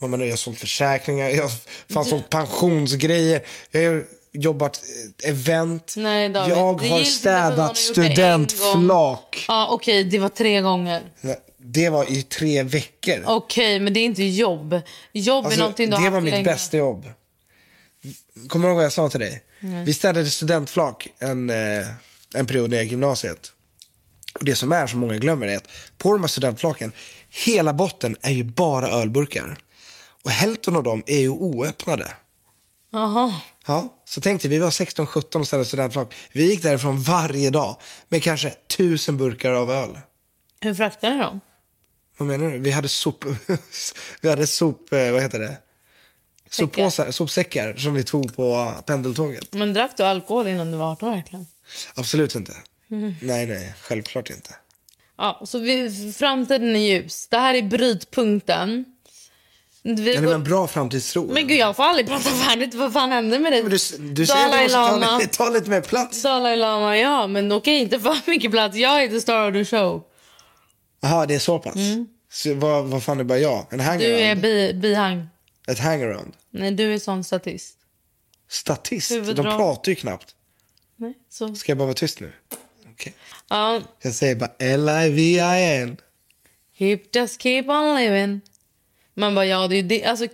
[0.00, 0.24] Menar du?
[0.24, 1.50] Jag har sålt försäkringar, jag har
[1.92, 3.42] fan sålt pensionsgrejer.
[3.70, 4.82] Jag har jobbat
[5.24, 5.94] eh, event.
[5.96, 9.44] Nej, David, jag det har städat studentflak.
[9.48, 11.02] Ja, okej, det var tre gånger.
[11.58, 13.22] Det var i tre veckor.
[13.26, 14.80] Okej, men det är inte jobb.
[15.12, 16.44] Jobb är Alltså, någonting du har det var mitt länge.
[16.44, 17.06] bästa jobb.
[18.48, 19.42] Kommer du ihåg vad jag sa till dig?
[19.84, 21.86] Vi städade studentflak en, eh,
[22.34, 23.52] en period när jag gick gymnasiet.
[24.38, 25.68] Och det som är, som många glömmer, är att
[25.98, 26.92] på de här studentflaken,
[27.30, 29.58] hela botten är ju bara ölburkar.
[30.24, 32.14] Och hälften av dem är ju oöppnade.
[32.92, 33.34] Jaha.
[33.66, 36.14] Ja, så tänkte vi, var 16-17 och ställde studentflak.
[36.32, 37.76] Vi gick därifrån varje dag
[38.08, 39.98] med kanske tusen burkar av öl.
[40.60, 41.40] Hur fraktar ni dem?
[42.16, 42.58] Vad menar du?
[42.58, 43.24] Vi hade sop...
[44.20, 44.92] vi hade sop...
[44.92, 45.56] eh, Vad heter det?
[46.56, 49.52] Soppåsar, sopsäckar som vi tog på pendeltåget.
[49.52, 51.46] Men drack du alkohol innan du var 18 verkligen?
[51.94, 52.52] Absolut inte.
[53.20, 53.74] Nej, nej.
[53.80, 54.50] Självklart inte.
[55.18, 57.28] Ja, så vi, framtiden är ljus.
[57.30, 58.84] Det här är brytpunkten.
[59.82, 61.32] Vi, det var en bra framtidstro.
[61.32, 62.74] men gud, jag får aldrig prata färdigt.
[62.74, 63.62] Vad fan hände med dig?
[63.62, 65.18] Du, du säger att Dalai ta, Lama.
[65.18, 66.22] lite- ta lite mer plats.
[66.22, 67.26] Dalai Lama, ja.
[67.26, 68.76] Men okej, inte för mycket plats.
[68.76, 70.02] Jag är the star of the show.
[71.00, 71.74] Jaha, det är så pass.
[72.32, 73.66] Så vad, vad fan är bara jag?
[73.70, 74.40] En Du är hangaround?
[74.42, 75.26] bi, bihang.
[75.68, 76.32] Ett hangaround?
[76.54, 77.76] Nej, du är sån statist.
[78.48, 79.10] Statist?
[79.10, 79.46] Huvudroll.
[79.46, 80.34] De pratar ju knappt.
[80.96, 81.54] Nej, så.
[81.54, 82.32] Ska jag bara vara tyst nu?
[82.92, 83.14] Okej.
[83.48, 85.96] Ja, Jag säger bara L-I-V-I-N.
[86.78, 88.40] keep, just keep on living.
[89.16, 90.04] Man bara, ja, det är det.
[90.04, 90.26] Alltså,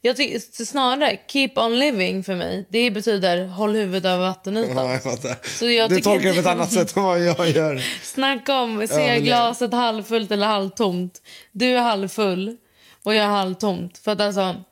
[0.00, 2.66] jag tycker snarare keep on living för mig.
[2.70, 4.76] Det betyder håll huvudet över vattenytan.
[4.76, 5.36] Ja, jag fattar.
[5.58, 7.82] Så jag du tolkar det på ett annat sätt än vad jag gör.
[8.02, 11.22] Snacka om, Ja, se men det- glaset halvfullt eller halvtomt.
[11.52, 12.56] Du är halvfull
[13.02, 13.98] och jag är halvtomt.
[13.98, 14.64] För att alltså,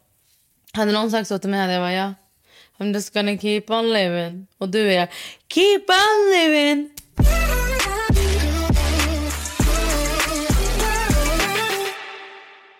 [0.79, 2.14] hade någon sagt så till mig hade jag bara, ja.
[2.79, 4.47] I'm just gonna keep on living.
[4.59, 5.09] Och du är
[5.49, 6.91] keep on living.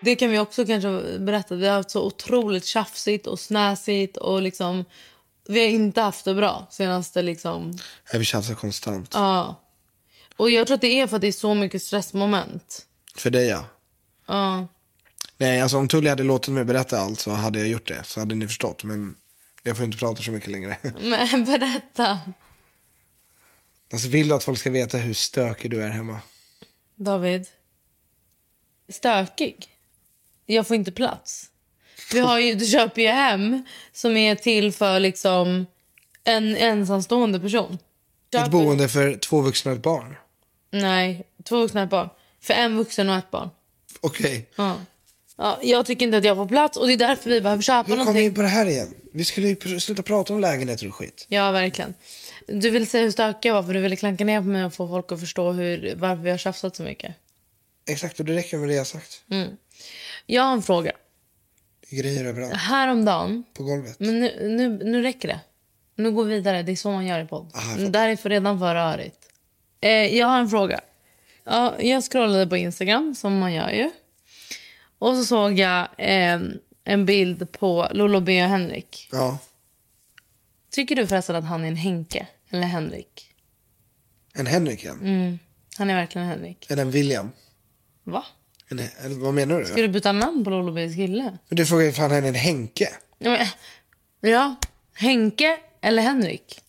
[0.01, 1.55] Det kan vi också kanske berätta.
[1.55, 4.85] Vi har haft så otroligt tjafsigt och snäsigt och liksom
[5.49, 7.79] vi har inte haft det bra senaste liksom
[8.13, 9.11] Jag vill tjafsa konstant.
[9.15, 9.63] Ja.
[10.37, 12.87] Och jag tror att det är för att det är så mycket stressmoment.
[13.17, 13.65] För dig, ja.
[14.27, 14.67] Ja.
[15.41, 18.05] Nej, alltså om Tully hade låtit mig berätta allt så hade jag gjort det.
[18.05, 18.85] Så hade ni förstått.
[18.85, 19.17] Men
[19.63, 20.77] jag får inte prata så mycket längre.
[21.01, 22.19] Men berätta.
[23.93, 26.21] Alltså vill du att folk ska veta hur stökig du är hemma?
[26.95, 27.47] David.
[28.89, 29.67] Stökig.
[30.47, 31.51] Jag får inte plats.
[32.13, 35.67] Vi har ju, du köper ju hem som är till för liksom
[36.25, 37.75] en ensamstående person.
[37.75, 40.17] Ett Köper- boende för två vuxna och ett barn.
[40.71, 42.09] Nej, två vuxna och ett barn.
[42.41, 43.51] För en vuxen och ett barn.
[44.01, 44.49] Okej.
[44.57, 44.77] Ja.
[45.39, 47.79] Ja, jag tycker inte att jag får plats och det är därför vi behöver köpa
[47.79, 48.25] Nu kommer vi någonting.
[48.27, 48.95] in på det här igen.
[49.13, 51.27] Vi skulle ju pr- sluta prata om lägenheter och skit.
[51.29, 51.95] Ja, verkligen.
[52.47, 54.75] Du vill säga hur stökig jag var för du ville klanka ner på mig och
[54.75, 57.15] få folk att förstå hur, varför vi har tjafsat så mycket.
[57.91, 59.23] Exakt, och det räcker med det jag har sagt.
[60.27, 60.93] Jag har en fråga.
[61.91, 62.55] Det grejer överallt.
[62.55, 63.97] Häromdagen, På golvet.
[64.01, 65.41] men nu, nu, nu räcker det.
[65.95, 66.63] Nu går vi vidare.
[66.63, 67.51] Det är så man gör i podd.
[67.55, 67.91] Aha, jag fattar.
[67.93, 69.17] Det här är för redan för rörigt.
[69.81, 70.81] Eh, jag har en fråga.
[71.45, 73.91] Ja, jag scrollade på Instagram, som man gör ju.
[74.99, 76.41] Och så såg jag eh,
[76.85, 79.09] en bild på Lolo B och Henrik.
[79.13, 79.39] Ja.
[80.71, 83.35] Tycker du förresten att han är en Henke eller Henrik?
[84.35, 85.01] En Henrik igen.
[85.03, 85.39] Mm.
[85.79, 86.71] Han är verkligen en Henrik.
[86.71, 87.31] Eller en William.
[88.05, 88.25] Va?
[88.69, 89.65] En, en, vad menar du?
[89.65, 91.39] Ska du byta namn på Lolo B's kille?
[91.49, 92.89] Men Du frågar ju fan han är en Henke.
[93.19, 94.57] Ja, men, ja,
[94.95, 96.61] Henke eller Henrik?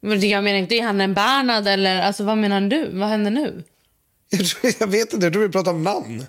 [0.00, 2.90] Men jag menar inte, är han en Bernhard eller alltså vad menar du?
[2.92, 3.64] Vad händer nu?
[4.30, 6.26] Jag, tror, jag vet inte, jag tror vi pratar om namn.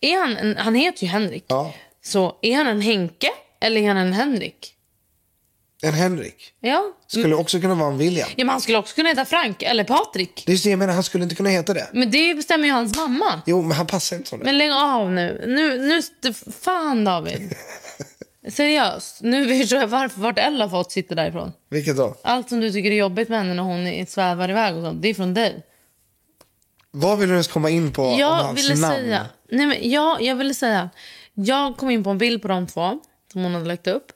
[0.00, 1.44] Är han, en, han heter ju Henrik.
[1.48, 1.72] Ja.
[2.04, 3.28] Så är han en Henke
[3.60, 4.74] eller är han en Henrik?
[5.82, 6.52] En Henrik.
[6.60, 6.84] Ja.
[7.06, 8.28] Skulle också kunna vara en William.
[8.36, 10.42] ja men han skulle också kunna heta Frank eller Patrik.
[10.46, 11.88] Det är just det jag menar, han skulle inte kunna heta det.
[11.92, 13.42] Men det bestämmer ju hans mamma.
[13.46, 14.44] Jo, men han passar inte som det.
[14.44, 15.44] Men lägg av nu.
[15.46, 16.32] Nu, nu
[16.62, 17.54] fan David.
[18.48, 19.18] Seriöst.
[19.20, 21.52] Nu förstår jag varför vart Ella fått sitta därifrån.
[21.70, 22.16] Vilket då?
[22.22, 25.02] Allt som du tycker är jobbigt med henne när hon är- svävar iväg och sånt,
[25.02, 25.62] det är från dig.
[26.90, 28.94] Vad vill du ens komma in på om Jag hans ville namn?
[28.94, 30.90] säga, nej men jag, jag ville säga,
[31.34, 33.00] jag kom in på en bild på de två
[33.32, 34.12] som hon hade lagt upp.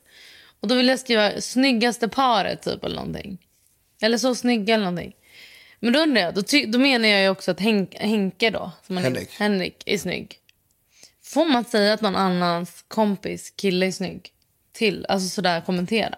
[0.60, 3.38] Och då ville jag skriva snyggaste paret typ eller någonting.
[4.02, 5.12] Eller så snygga eller någonting.
[5.80, 8.96] Men då undrar jag, då, ty- då menar jag också att Henk, Henke då, som
[8.96, 9.30] han Henrik.
[9.38, 10.36] Henrik är snygg.
[11.24, 14.30] Får man säga att någon annans kompis kille är snygg?
[14.72, 16.14] Till, alltså sådär kommentera.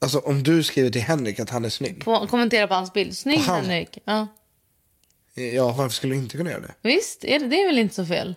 [0.00, 2.04] Alltså om du skriver till Henrik att han är snygg.
[2.04, 3.16] På, kommentera på hans bild.
[3.16, 3.40] Snygg?
[3.40, 3.98] Henrik.
[4.04, 4.26] Ja.
[5.38, 6.74] Ja, varför skulle du inte kunna göra det?
[6.82, 8.34] Visst, är det, det är väl inte så fel?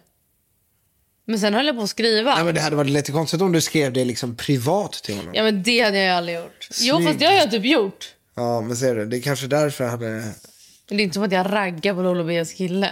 [1.25, 2.35] Men sen höll jag på att skriva.
[2.35, 5.31] Nej, men det hade varit lite konstigt om du skrev det liksom privat till honom.
[5.35, 6.67] Ja men det hade jag ju aldrig gjort.
[6.81, 7.07] Jo Snygg.
[7.07, 8.15] fast det har jag typ gjort.
[8.35, 10.09] Ja, men ser du, det är kanske därför han är...
[10.89, 12.89] Men det är inte som att jag raggar på Lolo Bias kille.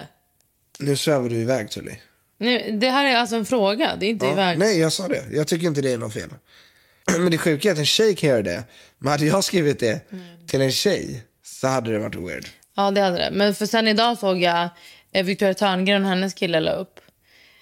[0.79, 1.91] Nu svävar du iväg Tully.
[2.39, 4.59] Nu, det här är alltså en fråga, det är inte Ja, iväg.
[4.59, 5.23] nej, jag sa det.
[5.31, 6.29] Jag tycker inte det är något fel.
[7.19, 8.63] Men det sjuka är att en tjej kan göra det.
[8.97, 10.01] Men hade jag skrivit det
[10.47, 12.45] till en tjej så hade det varit weird.
[12.79, 13.29] Ja det hade det.
[13.31, 14.69] Men för sen idag såg jag
[15.11, 16.99] eh, Victoria Törngren och hennes kille la upp.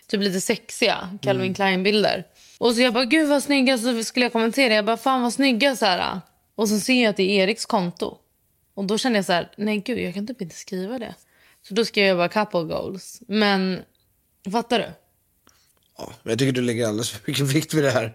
[0.08, 2.26] Typ lite sexiga Calvin Klein-bilder.
[2.58, 3.78] Och så jag bara, gud vad snygga.
[3.78, 4.74] Så skulle jag kommentera.
[4.74, 6.22] Jag bara, fan vad snygga så här.
[6.56, 8.18] Och så ser jag att det är Eriks konto.
[8.74, 11.16] Och då kände jag så här, nej gud jag kan typ inte skriva det.
[11.68, 13.22] Så då skrev jag bara couple goals.
[13.28, 13.80] Men,
[14.52, 14.90] fattar du?
[15.98, 18.14] Ja, men jag tycker du lägger alldeles för mycket vikt vid det här.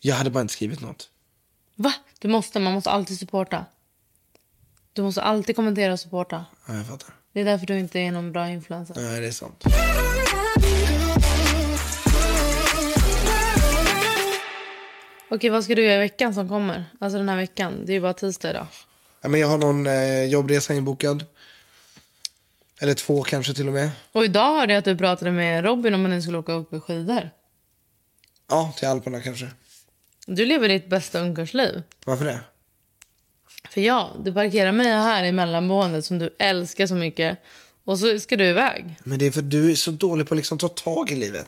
[0.00, 1.10] Jag hade bara inte skrivit något.
[1.74, 1.92] Va?
[2.18, 3.64] Du måste, man måste alltid supporta.
[4.96, 6.44] Du måste alltid kommentera och supporta.
[6.68, 7.14] Ja, jag fattar.
[7.32, 8.94] Det är därför du inte är någon bra influencer.
[8.96, 9.64] Nej, det är sant.
[15.30, 16.84] Okej, vad ska du göra i veckan som kommer?
[17.00, 17.82] Alltså den här veckan.
[17.84, 18.66] Det är ju bara tisdag idag.
[19.20, 21.24] Ja, men jag har någon eh, jobbresa inbokad.
[22.80, 23.90] Eller två kanske till och med.
[24.12, 26.72] Och idag hörde jag att du pratade med Robin om att ni skulle åka upp
[26.72, 27.30] i skidor.
[28.48, 29.48] Ja, till Alperna kanske.
[30.26, 31.82] Du lever ditt bästa ungkarlsliv.
[32.04, 32.40] Varför det?
[33.70, 37.38] För ja, du parkerar mig här i mellanboendet som du älskar så mycket.
[37.84, 38.84] Och så ska du iväg.
[39.04, 41.14] Men det är för att du är så dålig på att liksom ta tag i
[41.16, 41.46] livet.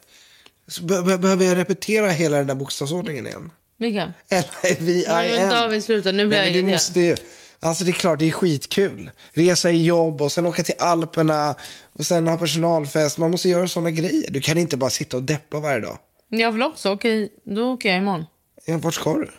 [0.67, 3.51] Så be- be- behöver jag repetera hela den där bokstavsordningen igen?
[3.77, 4.13] Mikael.
[4.29, 5.27] L-I-V-I-N.
[5.41, 6.13] Men David, sluta.
[6.13, 6.73] Nu blir Nej, jag irriterad.
[6.73, 7.17] måste ju...
[7.61, 9.11] Alltså det är klart, det är skitkul.
[9.33, 11.55] Resa i jobb och sen åka till Alperna
[11.93, 13.19] och sen ha personalfest.
[13.19, 14.31] Man måste göra sådana grejer.
[14.31, 15.99] Du kan inte bara sitta och deppa varje dag.
[16.29, 16.91] Jag vill också.
[16.93, 18.25] Okej, då åker jag imorgon.
[18.67, 19.31] Ja, vart ska du?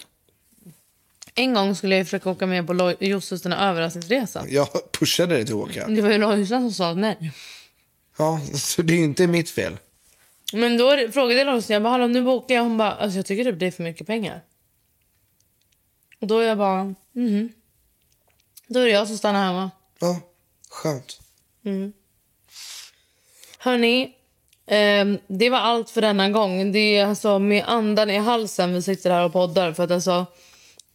[1.39, 4.45] En gång skulle jag försöka åka med på den här överraskningsresan.
[4.49, 5.87] Jag pushade dig till att åka.
[5.87, 7.31] Det var ju Lojsan som sa nej.
[8.17, 9.77] Ja, så det är inte mitt fel.
[10.53, 12.63] Men då frågade jag Lojsan, jag bara, hallå nu bokar jag.
[12.63, 14.41] Hon bara, alltså jag tycker typ det är för mycket pengar.
[16.21, 17.49] Och då är jag bara, mhm.
[18.67, 19.71] Då är det jag som stannar hemma.
[19.99, 20.19] Ja,
[20.69, 21.19] skönt.
[23.57, 24.15] Hörni,
[24.67, 26.71] ehm, det var allt för denna gång.
[26.71, 29.73] Det är alltså med andan i halsen vi sitter här och poddar.
[29.73, 30.25] För att alltså,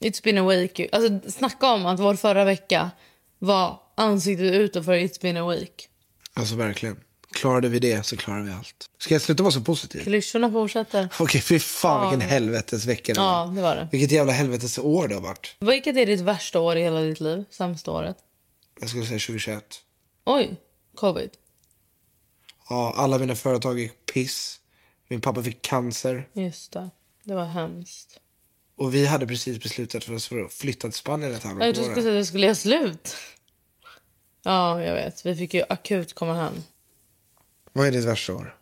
[0.05, 0.81] it's been a week.
[0.93, 2.91] Alltså, snacka om att vår förra vecka
[3.39, 5.89] var ansiktet utåt för It's been a week.
[6.35, 7.01] Alltså verkligen.
[7.33, 8.91] Klarade vi det så klarar vi allt.
[8.99, 10.03] Ska jag sluta vara så positiv?
[10.05, 11.09] Klyschorna fortsätter.
[11.21, 13.55] Okej, fy fan vilken helvetes vecka det Ja, var.
[13.55, 13.89] det var det.
[13.93, 15.57] Vilket jävla helvetes år det har varit.
[15.61, 17.45] Vilket är ditt värsta år i hela ditt liv?
[17.51, 18.17] Sämsta året?
[18.81, 19.65] Jag skulle säga 2021.
[20.25, 20.57] Oj,
[20.95, 21.31] covid.
[22.69, 24.61] Ja, alla mina företag gick piss.
[25.09, 26.29] Min pappa fick cancer.
[26.33, 26.91] Just det.
[27.25, 28.21] Det var hemskt.
[28.77, 31.73] Och vi hade precis beslutat för oss för att flytta till Spanien ett Jag halvår.
[31.73, 33.17] trodde du skulle säga att det skulle göra slut.
[34.43, 35.27] Ja, jag vet.
[35.27, 36.53] Vi fick ju akut komma hem.
[37.73, 38.57] Vad är ditt värsta år?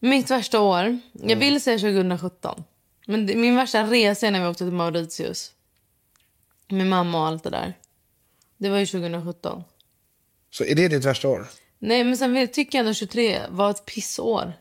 [0.00, 0.98] Mitt värsta år?
[1.12, 2.64] Jag vill säga 2017.
[3.06, 5.52] Men min värsta resa är när vi åkte till Mauritius.
[6.68, 7.74] Med mamma och allt det där.
[8.56, 9.62] Det var ju 2017.
[10.50, 11.46] Så är det ditt värsta år?
[11.78, 14.52] Nej, men sen tycker jag ändå 23 var ett pissår.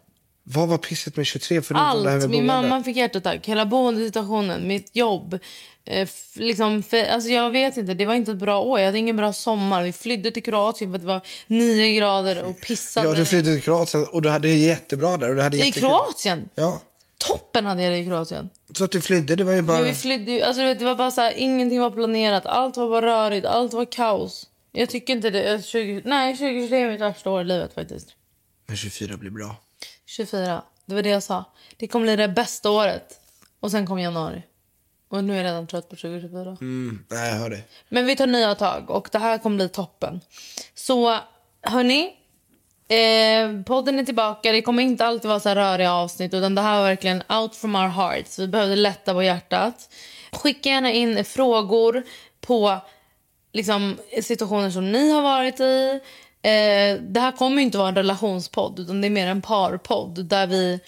[0.47, 2.03] Vad var pisset med 23 förutom det här Allt.
[2.05, 2.67] med Min boende?
[2.69, 3.47] mamma fick hjärtattack.
[3.47, 5.39] Hela boendesituationen, mitt jobb.
[5.86, 8.79] Eh, liksom, för, alltså jag vet inte, det var inte ett bra år.
[8.79, 9.84] Jag hade ingen bra sommar.
[9.84, 13.08] Vi flydde till Kroatien för att det var nio grader och pissade.
[13.08, 15.29] Ja, du flyttade till Kroatien och du hade det jättebra där.
[15.29, 15.81] Och du hade I jättekul.
[15.81, 16.49] Kroatien?
[16.55, 16.81] Ja.
[17.17, 18.49] Toppen hade jag det i Kroatien.
[18.77, 19.77] Så att du flydde, det var ju bara...
[19.77, 22.45] Ja, vi flydde, alltså, vet, det var bara så här, ingenting var planerat.
[22.45, 23.45] Allt var bara rörigt.
[23.45, 24.47] Allt var kaos.
[24.71, 25.53] Jag tycker inte det.
[25.53, 28.08] eh, 20, nej, 2023 är mitt värsta år i livet faktiskt.
[28.67, 29.55] Men 24 blir bra.
[30.15, 30.62] 24.
[30.86, 31.45] Det var det jag sa.
[31.78, 33.19] Det kommer bli det bästa året.
[33.60, 34.43] Och sen kom januari.
[35.10, 36.58] Och nu är jag redan trött på 2024.
[36.62, 37.62] Mm, nej, jag hör det.
[37.89, 40.21] Men vi tar nya tag och det här kommer bli toppen.
[40.73, 41.19] Så
[41.62, 42.13] hörni.
[42.87, 44.52] Eh, podden är tillbaka.
[44.52, 47.56] Det kommer inte alltid vara så här röriga avsnitt utan det här var verkligen out
[47.56, 48.39] from our hearts.
[48.39, 49.89] Vi behövde lätta på hjärtat.
[50.31, 52.04] Skicka gärna in frågor
[52.42, 52.79] på
[53.54, 56.00] liksom, situationer som ni har varit i.
[56.46, 60.48] Eh, det här kommer inte vara en relationspodd utan det är mer en parpodd där
[60.48, 60.79] vi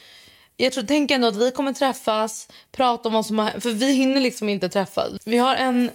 [0.58, 3.93] jag tror, tänk ändå att vi kommer träffas, prata om vad som har För vi
[3.93, 5.12] hinner liksom inte träffas.
[5.26, 5.91] Vi har en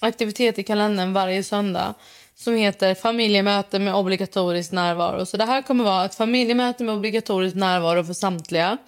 [0.00, 1.94] aktivitet i kalendern varje söndag
[2.34, 5.26] som heter familjemöte med obligatorisk närvaro.
[5.26, 8.78] Så det här kommer vara ett familjemöte med obligatorisk närvaro för samtliga.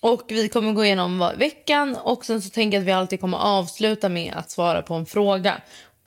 [0.00, 3.38] Och vi kommer gå igenom veckan och sen så tänker jag att vi alltid kommer
[3.38, 5.60] avsluta med att svara på en fråga.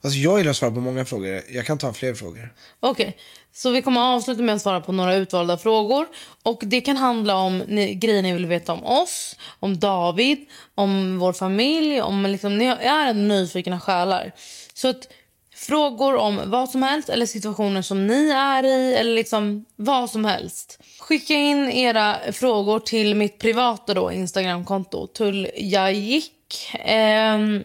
[0.04, 1.41] Alltså jag gillar att svara på många frågor.
[1.49, 2.54] Jag kan ta fler frågor.
[2.80, 3.18] Okej,
[3.54, 6.08] så vi kommer att avsluta med att svara på några utvalda frågor.
[6.43, 10.38] Och Det kan handla om ni, grejer ni vill veta om oss, om David,
[10.76, 12.01] om vår familj.
[12.01, 14.32] Om liksom, ni är en nyfikna själar.
[14.74, 15.08] Så att
[15.56, 20.26] frågor om vad som helst eller situationer som ni är i eller liksom vad som
[20.26, 20.80] helst.
[20.99, 26.32] Skicka in era frågor till mitt privata då, Instagramkonto, tulljajik.
[26.74, 27.64] Ehm,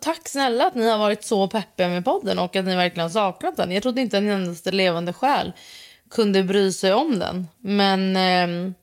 [0.00, 3.56] tack snälla att ni har varit så peppiga med podden och att ni verkligen saknat
[3.56, 3.72] den.
[3.72, 5.52] Jag trodde inte en endaste levande själ
[6.10, 7.48] kunde bry sig om den.
[7.60, 8.74] Men ehm,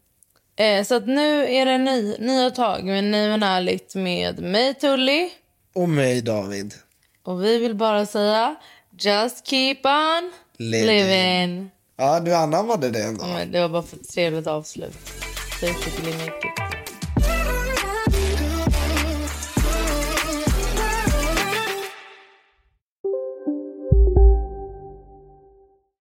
[0.55, 4.73] eh, så att nu är det ny, nya tag med Ny men ärligt med mig
[4.73, 5.29] Tully.
[5.75, 6.73] Och mig David.
[7.23, 8.55] Och vi vill bara säga
[8.99, 10.87] just keep on Living.
[10.87, 11.71] living.
[11.97, 13.25] Ja, du anammade det ändå.
[13.25, 14.97] Men det var bara för ett trevligt avslut.
[15.61, 16.74] Take it.